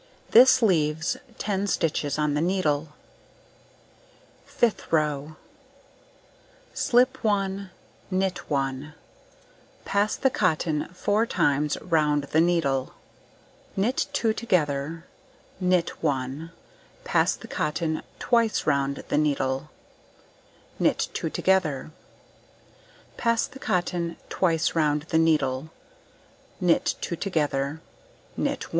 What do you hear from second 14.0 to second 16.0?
2 together, knit